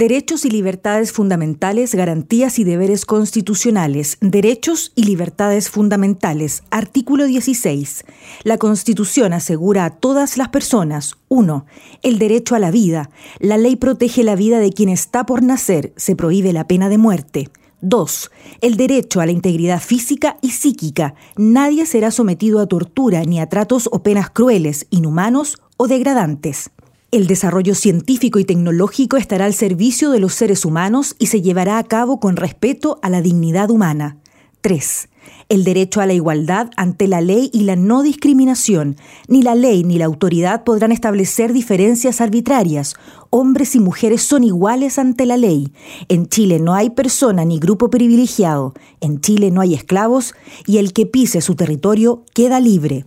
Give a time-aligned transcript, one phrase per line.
[0.00, 4.16] Derechos y libertades fundamentales, garantías y deberes constitucionales.
[4.22, 6.62] Derechos y libertades fundamentales.
[6.70, 8.06] Artículo 16.
[8.42, 11.66] La Constitución asegura a todas las personas 1.
[12.02, 13.10] El derecho a la vida.
[13.40, 15.92] La ley protege la vida de quien está por nacer.
[15.96, 17.50] Se prohíbe la pena de muerte.
[17.82, 18.30] 2.
[18.62, 21.14] El derecho a la integridad física y psíquica.
[21.36, 26.70] Nadie será sometido a tortura ni a tratos o penas crueles, inhumanos o degradantes.
[27.12, 31.78] El desarrollo científico y tecnológico estará al servicio de los seres humanos y se llevará
[31.78, 34.18] a cabo con respeto a la dignidad humana.
[34.60, 35.08] 3.
[35.48, 38.96] El derecho a la igualdad ante la ley y la no discriminación.
[39.26, 42.94] Ni la ley ni la autoridad podrán establecer diferencias arbitrarias.
[43.30, 45.72] Hombres y mujeres son iguales ante la ley.
[46.08, 48.72] En Chile no hay persona ni grupo privilegiado.
[49.00, 53.06] En Chile no hay esclavos y el que pise su territorio queda libre.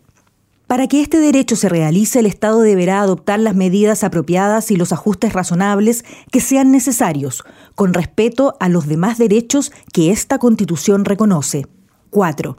[0.68, 4.92] Para que este derecho se realice, el Estado deberá adoptar las medidas apropiadas y los
[4.92, 7.44] ajustes razonables que sean necesarios,
[7.76, 11.68] con respeto a los demás derechos que esta Constitución reconoce.
[12.10, 12.58] 4.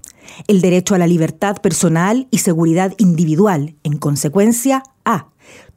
[0.48, 3.76] El derecho a la libertad personal y seguridad individual.
[3.84, 5.28] En consecuencia, A.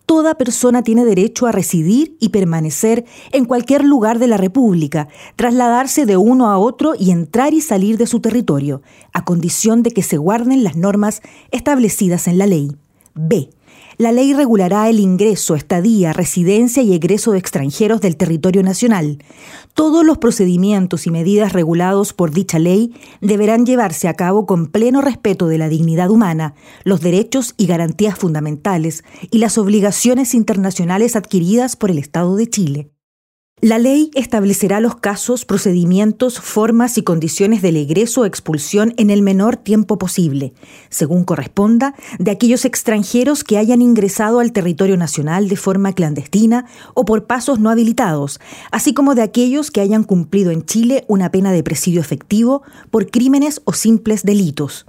[0.07, 6.05] Toda persona tiene derecho a residir y permanecer en cualquier lugar de la República, trasladarse
[6.05, 10.03] de uno a otro y entrar y salir de su territorio, a condición de que
[10.03, 12.71] se guarden las normas establecidas en la ley.
[13.15, 13.49] B.
[13.97, 19.17] La ley regulará el ingreso, estadía, residencia y egreso de extranjeros del territorio nacional.
[19.73, 25.01] Todos los procedimientos y medidas regulados por dicha ley deberán llevarse a cabo con pleno
[25.01, 26.53] respeto de la dignidad humana,
[26.83, 32.96] los derechos y garantías fundamentales y las obligaciones internacionales adquiridas por el Estado de Chile.
[33.59, 39.23] La ley establecerá los casos, procedimientos, formas y condiciones del egreso o expulsión en el
[39.23, 40.53] menor tiempo posible,
[40.89, 47.03] según corresponda, de aquellos extranjeros que hayan ingresado al territorio nacional de forma clandestina o
[47.03, 51.51] por pasos no habilitados, así como de aquellos que hayan cumplido en Chile una pena
[51.51, 54.85] de presidio efectivo por crímenes o simples delitos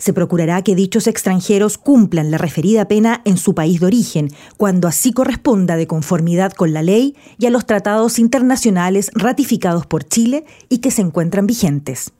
[0.00, 4.88] se procurará que dichos extranjeros cumplan la referida pena en su país de origen, cuando
[4.88, 10.44] así corresponda de conformidad con la ley y a los tratados internacionales ratificados por Chile
[10.68, 12.12] y que se encuentran vigentes.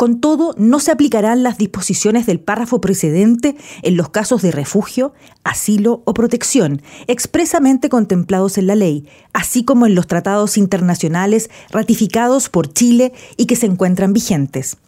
[0.00, 5.12] Con todo, no se aplicarán las disposiciones del párrafo precedente en los casos de refugio,
[5.44, 12.48] asilo o protección, expresamente contemplados en la ley, así como en los tratados internacionales ratificados
[12.48, 14.78] por Chile y que se encuentran vigentes.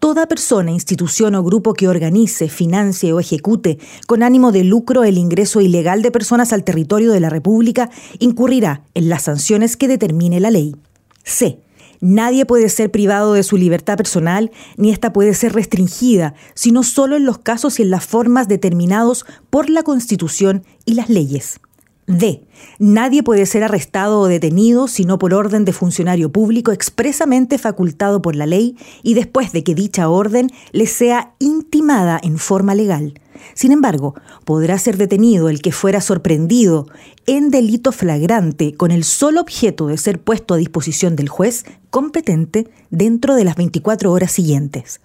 [0.00, 5.18] Toda persona, institución o grupo que organice, financie o ejecute con ánimo de lucro el
[5.18, 10.38] ingreso ilegal de personas al territorio de la República incurrirá en las sanciones que determine
[10.38, 10.76] la ley.
[11.24, 11.58] C.
[12.00, 17.16] Nadie puede ser privado de su libertad personal ni ésta puede ser restringida, sino solo
[17.16, 21.58] en los casos y en las formas determinados por la Constitución y las leyes.
[22.08, 22.42] D.
[22.78, 28.34] Nadie puede ser arrestado o detenido sino por orden de funcionario público expresamente facultado por
[28.34, 33.20] la ley y después de que dicha orden le sea intimada en forma legal.
[33.52, 34.14] Sin embargo,
[34.46, 36.86] podrá ser detenido el que fuera sorprendido
[37.26, 42.68] en delito flagrante con el solo objeto de ser puesto a disposición del juez competente
[42.90, 45.00] dentro de las 24 horas siguientes.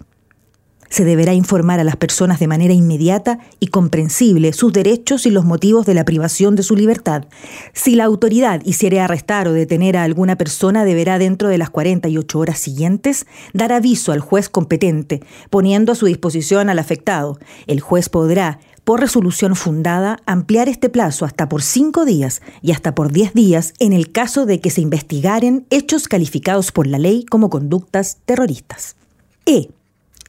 [0.94, 5.44] Se deberá informar a las personas de manera inmediata y comprensible sus derechos y los
[5.44, 7.24] motivos de la privación de su libertad.
[7.72, 12.38] Si la autoridad hiciere arrestar o detener a alguna persona, deberá dentro de las 48
[12.38, 17.40] horas siguientes dar aviso al juez competente, poniendo a su disposición al afectado.
[17.66, 22.94] El juez podrá, por resolución fundada, ampliar este plazo hasta por cinco días y hasta
[22.94, 27.24] por diez días en el caso de que se investigaren hechos calificados por la ley
[27.24, 28.94] como conductas terroristas.
[29.44, 29.70] E.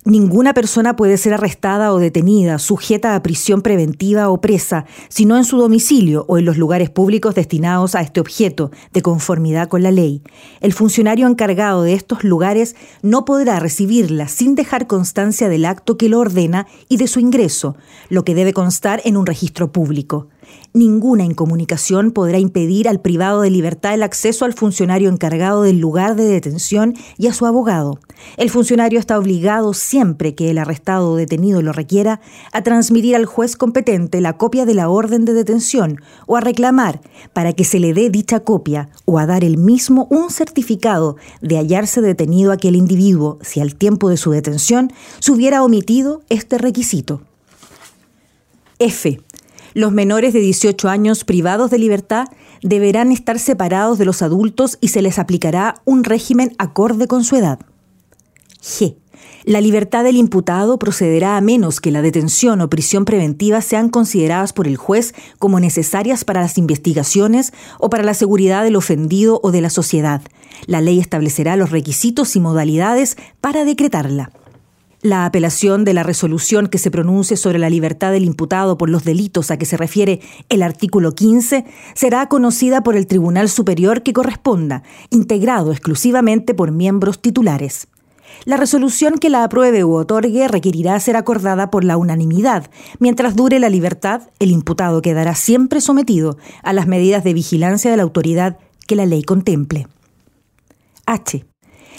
[0.07, 5.45] Ninguna persona puede ser arrestada o detenida, sujeta a prisión preventiva o presa, sino en
[5.45, 9.89] su domicilio o en los lugares públicos destinados a este objeto, de conformidad con la
[9.89, 10.21] ley.
[10.61, 16.07] El funcionario encargado de estos lugares no podrá recibirla sin dejar constancia del acto que
[16.07, 17.75] lo ordena y de su ingreso,
[18.09, 20.27] lo que debe constar en un registro público.
[20.73, 26.15] Ninguna incomunicación podrá impedir al privado de libertad el acceso al funcionario encargado del lugar
[26.15, 27.99] de detención y a su abogado.
[28.37, 32.19] El funcionario está obligado siempre que el arrestado o detenido lo requiera
[32.51, 36.99] a transmitir al juez competente la copia de la orden de detención o a reclamar
[37.33, 41.57] para que se le dé dicha copia o a dar el mismo un certificado de
[41.57, 47.21] hallarse detenido aquel individuo si al tiempo de su detención se hubiera omitido este requisito.
[48.77, 49.21] F.
[49.75, 52.29] Los menores de 18 años privados de libertad
[52.61, 57.35] deberán estar separados de los adultos y se les aplicará un régimen acorde con su
[57.35, 57.59] edad.
[58.61, 58.95] G.
[59.43, 64.53] La libertad del imputado procederá a menos que la detención o prisión preventiva sean consideradas
[64.53, 69.51] por el juez como necesarias para las investigaciones o para la seguridad del ofendido o
[69.51, 70.21] de la sociedad.
[70.67, 74.31] La ley establecerá los requisitos y modalidades para decretarla.
[75.05, 79.03] La apelación de la resolución que se pronuncie sobre la libertad del imputado por los
[79.03, 80.19] delitos a que se refiere
[80.49, 81.63] el artículo 15
[81.93, 84.81] será conocida por el Tribunal Superior que corresponda,
[85.11, 87.87] integrado exclusivamente por miembros titulares.
[88.45, 92.71] La resolución que la apruebe u otorgue requerirá ser acordada por la unanimidad.
[92.97, 97.97] Mientras dure la libertad, el imputado quedará siempre sometido a las medidas de vigilancia de
[97.97, 98.57] la autoridad
[98.87, 99.85] que la ley contemple.
[101.05, 101.45] H.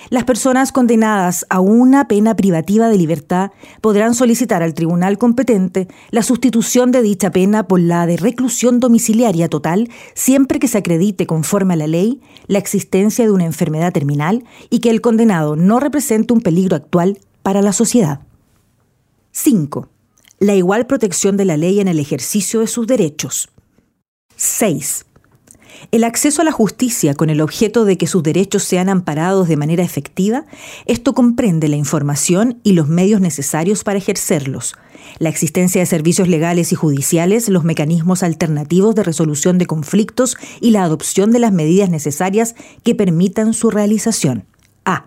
[0.09, 3.51] Las personas condenadas a una pena privativa de libertad
[3.81, 9.49] podrán solicitar al tribunal competente la sustitución de dicha pena por la de reclusión domiciliaria
[9.49, 14.45] total siempre que se acredite conforme a la ley la existencia de una enfermedad terminal
[14.71, 18.21] y que el condenado no represente un peligro actual para la sociedad.
[19.33, 19.89] 5.
[20.39, 23.49] La igual protección de la ley en el ejercicio de sus derechos.
[24.37, 25.05] 6.
[25.93, 29.57] El acceso a la justicia con el objeto de que sus derechos sean amparados de
[29.57, 30.45] manera efectiva,
[30.87, 34.75] esto comprende la información y los medios necesarios para ejercerlos,
[35.19, 40.71] la existencia de servicios legales y judiciales, los mecanismos alternativos de resolución de conflictos y
[40.71, 44.45] la adopción de las medidas necesarias que permitan su realización.
[44.85, 45.07] A.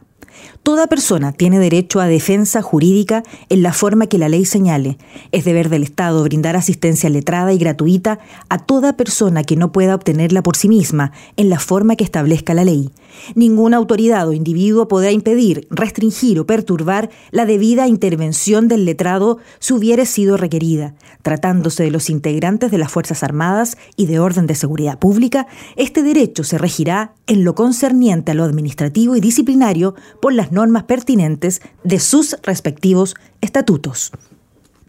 [0.64, 4.98] Toda persona tiene derecho a defensa jurídica en la forma que la ley señale.
[5.32, 8.20] Es deber del Estado brindar asistencia letrada y gratuita
[8.50, 12.54] a toda persona que no pueda obtenerla por sí misma en la forma que establezca
[12.54, 12.92] la ley.
[13.36, 19.74] Ninguna autoridad o individuo podrá impedir, restringir o perturbar la debida intervención del letrado si
[19.74, 20.94] hubiere sido requerida.
[21.22, 26.04] Tratándose de los integrantes de las Fuerzas Armadas y de orden de seguridad pública, este
[26.04, 31.62] derecho se regirá en lo concerniente a lo administrativo y disciplinario por las normas pertinentes
[31.84, 34.12] de sus respectivos estatutos.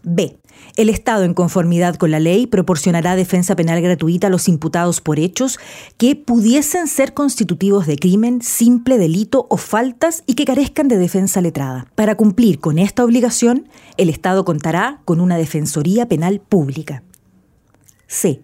[0.03, 0.37] B.
[0.77, 5.19] El Estado, en conformidad con la ley, proporcionará defensa penal gratuita a los imputados por
[5.19, 5.59] hechos
[5.97, 11.41] que pudiesen ser constitutivos de crimen, simple delito o faltas y que carezcan de defensa
[11.41, 11.87] letrada.
[11.95, 13.67] Para cumplir con esta obligación,
[13.97, 17.03] el Estado contará con una Defensoría Penal Pública.
[18.07, 18.41] C.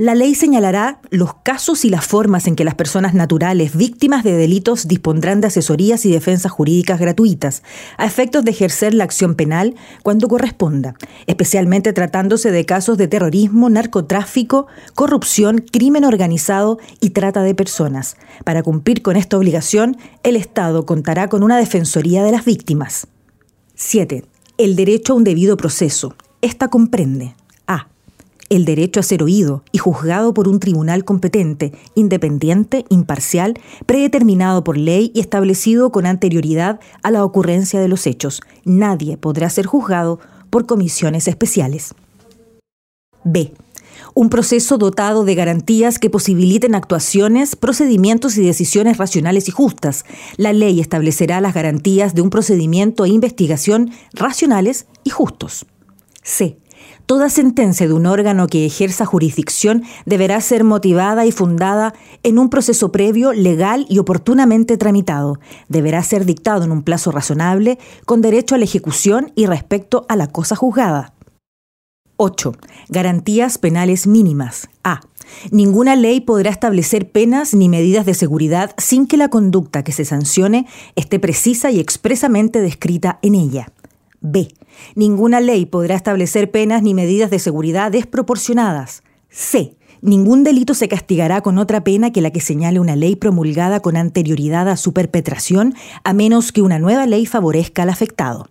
[0.00, 4.30] La ley señalará los casos y las formas en que las personas naturales víctimas de
[4.36, 7.64] delitos dispondrán de asesorías y defensas jurídicas gratuitas,
[7.96, 9.74] a efectos de ejercer la acción penal
[10.04, 10.94] cuando corresponda,
[11.26, 18.16] especialmente tratándose de casos de terrorismo, narcotráfico, corrupción, crimen organizado y trata de personas.
[18.44, 23.08] Para cumplir con esta obligación, el Estado contará con una Defensoría de las Víctimas.
[23.74, 24.24] 7.
[24.58, 26.14] El derecho a un debido proceso.
[26.40, 27.34] Esta comprende
[28.50, 33.54] el derecho a ser oído y juzgado por un tribunal competente, independiente, imparcial,
[33.86, 38.40] predeterminado por ley y establecido con anterioridad a la ocurrencia de los hechos.
[38.64, 41.94] Nadie podrá ser juzgado por comisiones especiales.
[43.24, 43.52] B.
[44.14, 50.04] Un proceso dotado de garantías que posibiliten actuaciones, procedimientos y decisiones racionales y justas.
[50.36, 55.66] La ley establecerá las garantías de un procedimiento e investigación racionales y justos.
[56.22, 56.58] C
[57.08, 62.50] Toda sentencia de un órgano que ejerza jurisdicción deberá ser motivada y fundada en un
[62.50, 65.40] proceso previo, legal y oportunamente tramitado.
[65.70, 70.16] Deberá ser dictado en un plazo razonable, con derecho a la ejecución y respecto a
[70.16, 71.14] la cosa juzgada.
[72.18, 72.52] 8.
[72.90, 74.68] Garantías penales mínimas.
[74.84, 75.00] A.
[75.50, 80.04] Ninguna ley podrá establecer penas ni medidas de seguridad sin que la conducta que se
[80.04, 83.72] sancione esté precisa y expresamente descrita en ella.
[84.20, 84.48] B.
[84.94, 89.02] Ninguna ley podrá establecer penas ni medidas de seguridad desproporcionadas.
[89.30, 89.76] C.
[90.00, 93.96] Ningún delito se castigará con otra pena que la que señale una ley promulgada con
[93.96, 98.48] anterioridad a su perpetración, a menos que una nueva ley favorezca al afectado.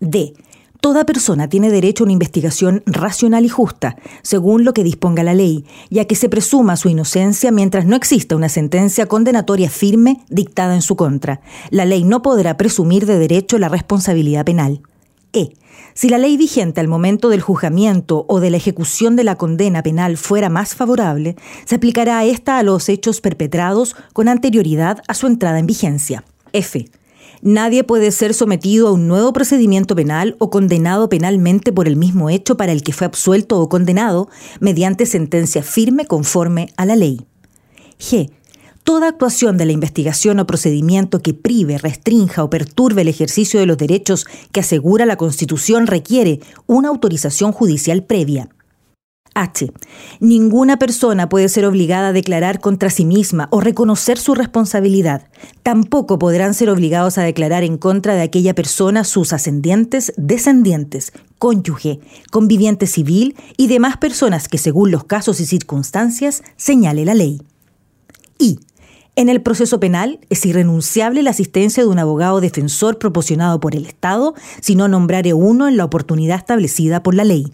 [0.00, 0.34] D.
[0.80, 5.32] Toda persona tiene derecho a una investigación racional y justa, según lo que disponga la
[5.32, 10.74] ley, ya que se presuma su inocencia mientras no exista una sentencia condenatoria firme dictada
[10.74, 11.40] en su contra.
[11.70, 14.82] La ley no podrá presumir de derecho la responsabilidad penal.
[15.34, 15.52] E.
[15.92, 19.82] Si la ley vigente al momento del juzgamiento o de la ejecución de la condena
[19.82, 21.36] penal fuera más favorable,
[21.66, 26.24] se aplicará esta a los hechos perpetrados con anterioridad a su entrada en vigencia.
[26.52, 26.88] F.
[27.42, 32.30] Nadie puede ser sometido a un nuevo procedimiento penal o condenado penalmente por el mismo
[32.30, 34.28] hecho para el que fue absuelto o condenado
[34.60, 37.26] mediante sentencia firme conforme a la ley.
[37.98, 38.30] G.
[38.84, 43.64] Toda actuación de la investigación o procedimiento que prive, restrinja o perturbe el ejercicio de
[43.64, 48.50] los derechos que asegura la Constitución requiere una autorización judicial previa.
[49.34, 49.72] H.
[50.20, 55.28] Ninguna persona puede ser obligada a declarar contra sí misma o reconocer su responsabilidad.
[55.62, 62.00] Tampoco podrán ser obligados a declarar en contra de aquella persona sus ascendientes, descendientes, cónyuge,
[62.30, 67.40] conviviente civil y demás personas que según los casos y circunstancias señale la ley.
[68.38, 68.58] I.
[69.16, 73.86] En el proceso penal es irrenunciable la asistencia de un abogado defensor proporcionado por el
[73.86, 77.52] Estado si no nombrare uno en la oportunidad establecida por la ley.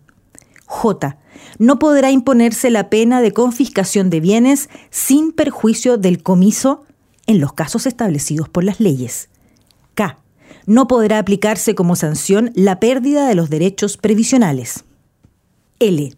[0.65, 1.19] J.
[1.59, 6.85] No podrá imponerse la pena de confiscación de bienes sin perjuicio del comiso
[7.27, 9.29] en los casos establecidos por las leyes.
[9.95, 10.19] K.
[10.67, 14.85] No podrá aplicarse como sanción la pérdida de los derechos previsionales.
[15.79, 16.15] L.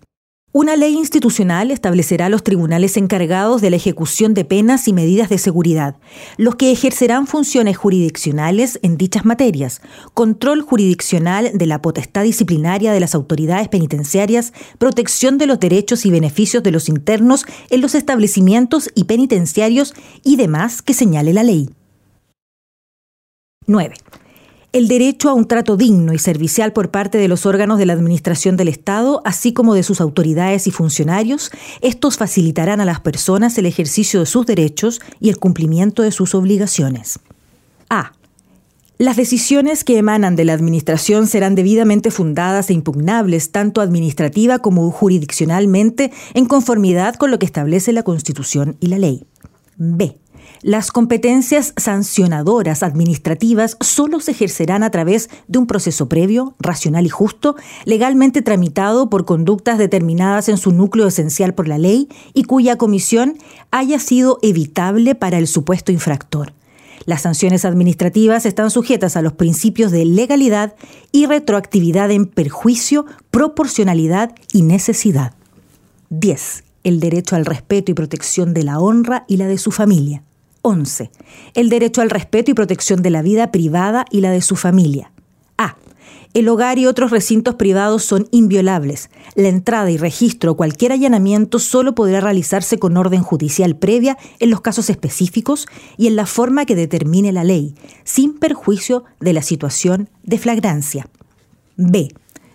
[0.54, 5.38] Una ley institucional establecerá los tribunales encargados de la ejecución de penas y medidas de
[5.38, 5.96] seguridad,
[6.36, 9.80] los que ejercerán funciones jurisdiccionales en dichas materias,
[10.12, 16.10] control jurisdiccional de la potestad disciplinaria de las autoridades penitenciarias, protección de los derechos y
[16.10, 21.70] beneficios de los internos en los establecimientos y penitenciarios y demás que señale la ley.
[23.66, 23.94] 9
[24.72, 27.92] el derecho a un trato digno y servicial por parte de los órganos de la
[27.92, 31.50] Administración del Estado, así como de sus autoridades y funcionarios,
[31.82, 36.34] estos facilitarán a las personas el ejercicio de sus derechos y el cumplimiento de sus
[36.34, 37.18] obligaciones.
[37.90, 38.12] A.
[38.96, 44.90] Las decisiones que emanan de la Administración serán debidamente fundadas e impugnables tanto administrativa como
[44.90, 49.26] jurisdiccionalmente en conformidad con lo que establece la Constitución y la ley.
[49.76, 50.16] B.
[50.62, 57.08] Las competencias sancionadoras administrativas solo se ejercerán a través de un proceso previo, racional y
[57.08, 62.78] justo, legalmente tramitado por conductas determinadas en su núcleo esencial por la ley y cuya
[62.78, 63.38] comisión
[63.72, 66.52] haya sido evitable para el supuesto infractor.
[67.06, 70.76] Las sanciones administrativas están sujetas a los principios de legalidad
[71.10, 75.34] y retroactividad en perjuicio, proporcionalidad y necesidad.
[76.10, 76.62] 10.
[76.84, 80.22] El derecho al respeto y protección de la honra y la de su familia.
[80.62, 81.10] 11.
[81.54, 85.12] El derecho al respeto y protección de la vida privada y la de su familia.
[85.58, 85.76] A.
[86.34, 89.10] El hogar y otros recintos privados son inviolables.
[89.34, 94.48] La entrada y registro o cualquier allanamiento solo podrá realizarse con orden judicial previa en
[94.48, 95.66] los casos específicos
[95.98, 101.06] y en la forma que determine la ley, sin perjuicio de la situación de flagrancia.
[101.76, 102.08] B.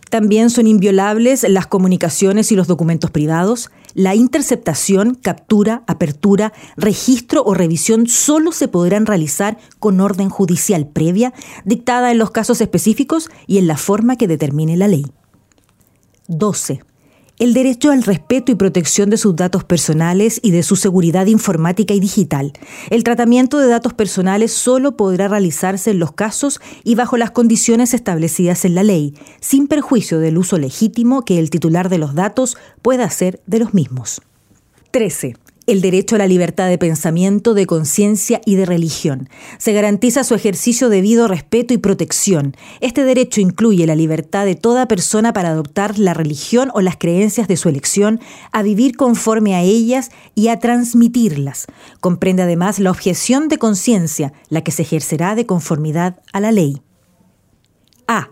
[0.09, 3.69] También son inviolables las comunicaciones y los documentos privados.
[3.97, 11.33] La interceptación, captura, apertura, registro o revisión solo se podrán realizar con orden judicial previa,
[11.65, 15.07] dictada en los casos específicos y en la forma que determine la ley.
[16.27, 16.83] 12
[17.39, 21.93] el derecho al respeto y protección de sus datos personales y de su seguridad informática
[21.93, 22.53] y digital.
[22.89, 27.93] El tratamiento de datos personales solo podrá realizarse en los casos y bajo las condiciones
[27.93, 32.57] establecidas en la ley, sin perjuicio del uso legítimo que el titular de los datos
[32.81, 34.21] pueda hacer de los mismos.
[34.91, 35.35] 13
[35.67, 39.29] el derecho a la libertad de pensamiento, de conciencia y de religión.
[39.57, 42.55] Se garantiza su ejercicio debido respeto y protección.
[42.79, 47.47] Este derecho incluye la libertad de toda persona para adoptar la religión o las creencias
[47.49, 48.21] de su elección,
[48.51, 51.67] a vivir conforme a ellas y a transmitirlas.
[51.99, 56.81] Comprende además la objeción de conciencia, la que se ejercerá de conformidad a la ley.
[58.07, 58.29] A.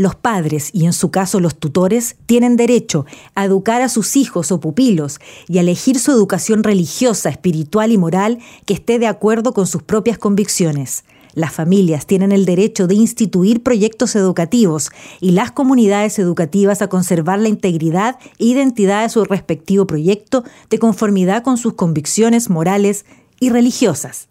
[0.00, 3.04] Los padres, y en su caso los tutores, tienen derecho
[3.34, 7.98] a educar a sus hijos o pupilos y a elegir su educación religiosa, espiritual y
[7.98, 11.04] moral que esté de acuerdo con sus propias convicciones.
[11.34, 14.88] Las familias tienen el derecho de instituir proyectos educativos
[15.20, 20.78] y las comunidades educativas a conservar la integridad e identidad de su respectivo proyecto de
[20.78, 23.04] conformidad con sus convicciones morales
[23.38, 24.28] y religiosas.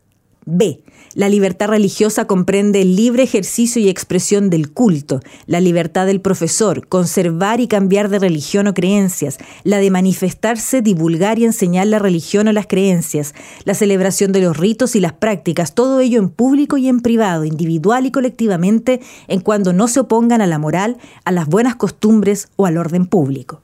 [0.48, 0.82] B.
[1.16, 6.88] La libertad religiosa comprende el libre ejercicio y expresión del culto, la libertad del profesor,
[6.88, 12.48] conservar y cambiar de religión o creencias, la de manifestarse, divulgar y enseñar la religión
[12.48, 13.34] o las creencias,
[13.66, 17.44] la celebración de los ritos y las prácticas, todo ello en público y en privado,
[17.44, 22.50] individual y colectivamente, en cuando no se opongan a la moral, a las buenas costumbres
[22.56, 23.62] o al orden público.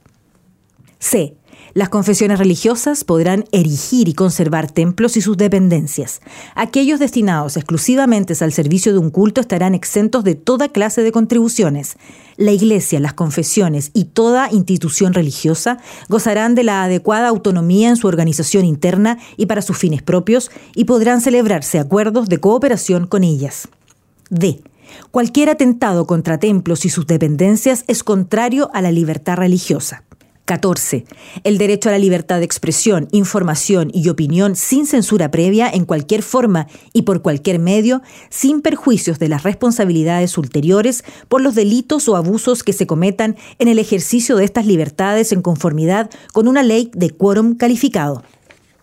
[0.98, 1.36] C
[1.76, 6.22] Las confesiones religiosas podrán erigir y conservar templos y sus dependencias.
[6.54, 11.98] Aquellos destinados exclusivamente al servicio de un culto estarán exentos de toda clase de contribuciones.
[12.38, 15.76] La Iglesia, las confesiones y toda institución religiosa
[16.08, 20.84] gozarán de la adecuada autonomía en su organización interna y para sus fines propios y
[20.84, 23.68] podrán celebrarse acuerdos de cooperación con ellas.
[24.30, 24.62] D.
[25.10, 30.05] Cualquier atentado contra templos y sus dependencias es contrario a la libertad religiosa.
[30.46, 31.04] 14.
[31.44, 36.22] El derecho a la libertad de expresión, información y opinión sin censura previa en cualquier
[36.22, 38.00] forma y por cualquier medio,
[38.30, 43.68] sin perjuicios de las responsabilidades ulteriores por los delitos o abusos que se cometan en
[43.68, 48.22] el ejercicio de estas libertades en conformidad con una ley de quórum calificado.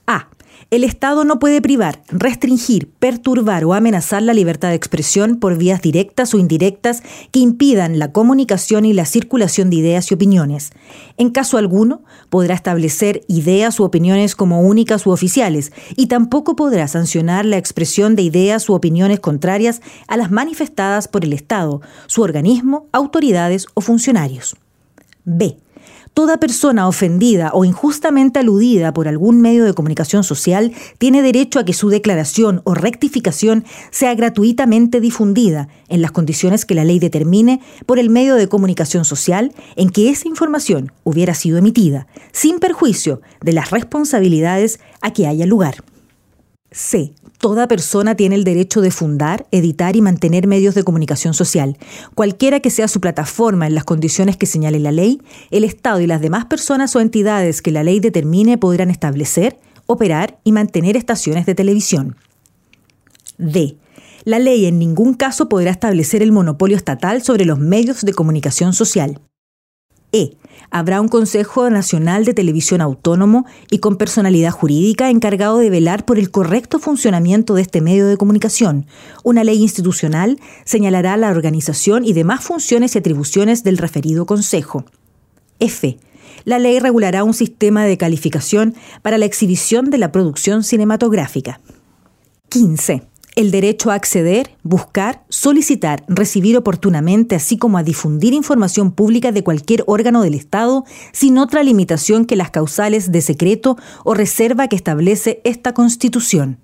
[0.05, 0.27] A.
[0.73, 5.83] El Estado no puede privar, restringir, perturbar o amenazar la libertad de expresión por vías
[5.83, 10.71] directas o indirectas que impidan la comunicación y la circulación de ideas y opiniones.
[11.17, 12.01] En caso alguno,
[12.31, 18.15] podrá establecer ideas u opiniones como únicas u oficiales y tampoco podrá sancionar la expresión
[18.15, 23.81] de ideas u opiniones contrarias a las manifestadas por el Estado, su organismo, autoridades o
[23.81, 24.55] funcionarios.
[25.23, 25.55] B.
[26.13, 31.65] Toda persona ofendida o injustamente aludida por algún medio de comunicación social tiene derecho a
[31.65, 37.61] que su declaración o rectificación sea gratuitamente difundida en las condiciones que la ley determine
[37.87, 43.21] por el medio de comunicación social en que esa información hubiera sido emitida, sin perjuicio
[43.41, 45.83] de las responsabilidades a que haya lugar.
[46.73, 47.13] C.
[47.37, 51.77] Toda persona tiene el derecho de fundar, editar y mantener medios de comunicación social.
[52.15, 56.07] Cualquiera que sea su plataforma en las condiciones que señale la ley, el Estado y
[56.07, 61.45] las demás personas o entidades que la ley determine podrán establecer, operar y mantener estaciones
[61.45, 62.15] de televisión.
[63.37, 63.77] D.
[64.23, 68.73] La ley en ningún caso podrá establecer el monopolio estatal sobre los medios de comunicación
[68.73, 69.19] social.
[70.11, 70.37] E.
[70.69, 76.19] Habrá un Consejo Nacional de Televisión Autónomo y con personalidad jurídica encargado de velar por
[76.19, 78.87] el correcto funcionamiento de este medio de comunicación.
[79.23, 84.85] Una ley institucional señalará la organización y demás funciones y atribuciones del referido Consejo.
[85.59, 85.97] F.
[86.45, 91.61] La ley regulará un sistema de calificación para la exhibición de la producción cinematográfica.
[92.49, 99.31] 15 el derecho a acceder, buscar, solicitar, recibir oportunamente, así como a difundir información pública
[99.31, 104.67] de cualquier órgano del Estado, sin otra limitación que las causales de secreto o reserva
[104.67, 106.59] que establece esta Constitución.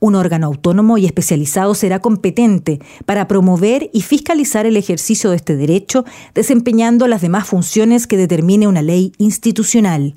[0.00, 5.56] Un órgano autónomo y especializado será competente para promover y fiscalizar el ejercicio de este
[5.56, 10.14] derecho, desempeñando las demás funciones que determine una ley institucional.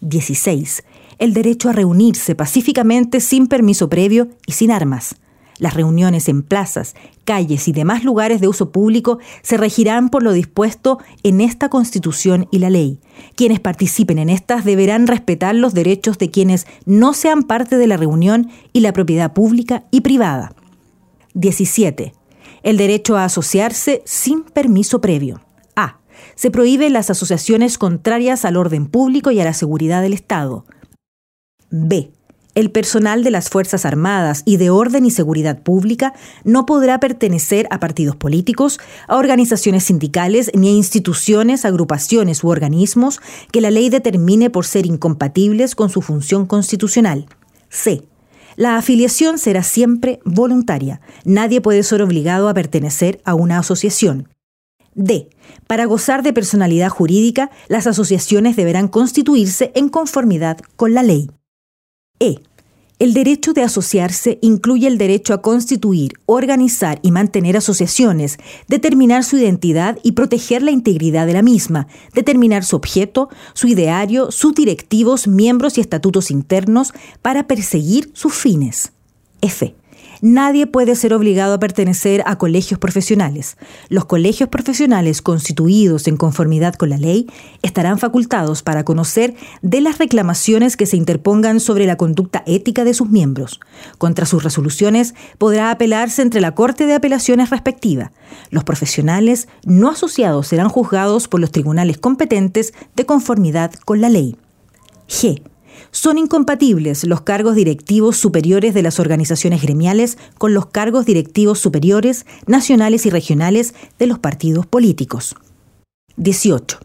[0.00, 0.82] 16
[1.18, 5.16] el derecho a reunirse pacíficamente sin permiso previo y sin armas.
[5.58, 10.32] Las reuniones en plazas, calles y demás lugares de uso público se regirán por lo
[10.32, 12.98] dispuesto en esta Constitución y la ley.
[13.36, 17.96] Quienes participen en estas deberán respetar los derechos de quienes no sean parte de la
[17.96, 20.54] reunión y la propiedad pública y privada.
[21.34, 22.14] 17.
[22.64, 25.40] El derecho a asociarse sin permiso previo.
[25.76, 25.98] A.
[26.34, 30.64] Se prohíben las asociaciones contrarias al orden público y a la seguridad del Estado.
[31.76, 32.12] B.
[32.54, 37.66] El personal de las Fuerzas Armadas y de Orden y Seguridad Pública no podrá pertenecer
[37.70, 43.18] a partidos políticos, a organizaciones sindicales ni a instituciones, agrupaciones u organismos
[43.50, 47.26] que la ley determine por ser incompatibles con su función constitucional.
[47.70, 48.04] C.
[48.54, 51.00] La afiliación será siempre voluntaria.
[51.24, 54.28] Nadie puede ser obligado a pertenecer a una asociación.
[54.94, 55.28] D.
[55.66, 61.30] Para gozar de personalidad jurídica, las asociaciones deberán constituirse en conformidad con la ley.
[62.24, 62.40] E.
[63.00, 69.36] El derecho de asociarse incluye el derecho a constituir, organizar y mantener asociaciones, determinar su
[69.36, 75.26] identidad y proteger la integridad de la misma, determinar su objeto, su ideario, sus directivos,
[75.26, 78.92] miembros y estatutos internos para perseguir sus fines.
[79.42, 79.74] F.
[80.20, 83.56] Nadie puede ser obligado a pertenecer a colegios profesionales.
[83.88, 87.26] Los colegios profesionales constituidos en conformidad con la ley
[87.62, 92.94] estarán facultados para conocer de las reclamaciones que se interpongan sobre la conducta ética de
[92.94, 93.60] sus miembros.
[93.98, 98.12] Contra sus resoluciones podrá apelarse entre la Corte de Apelaciones respectiva.
[98.50, 104.36] Los profesionales no asociados serán juzgados por los tribunales competentes de conformidad con la ley.
[105.08, 105.42] G
[105.94, 112.26] son incompatibles los cargos directivos superiores de las organizaciones gremiales con los cargos directivos superiores,
[112.48, 115.36] nacionales y regionales de los partidos políticos.
[116.16, 116.78] 18.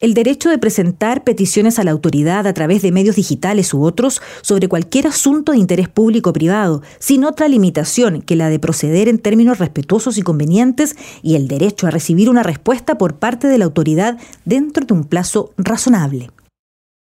[0.00, 4.22] El derecho de presentar peticiones a la autoridad a través de medios digitales u otros
[4.40, 9.08] sobre cualquier asunto de interés público o privado, sin otra limitación que la de proceder
[9.08, 13.58] en términos respetuosos y convenientes, y el derecho a recibir una respuesta por parte de
[13.58, 16.30] la autoridad dentro de un plazo razonable.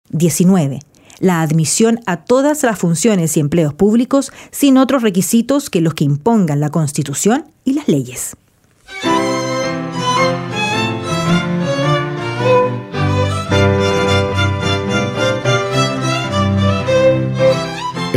[0.09, 0.79] 19.
[1.19, 6.03] La admisión a todas las funciones y empleos públicos sin otros requisitos que los que
[6.03, 8.35] impongan la Constitución y las leyes.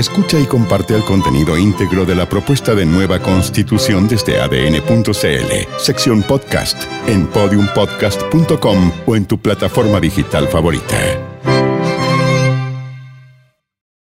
[0.00, 6.22] Escucha y comparte el contenido íntegro de la propuesta de nueva constitución desde adn.cl, sección
[6.22, 11.29] podcast, en podiumpodcast.com o en tu plataforma digital favorita.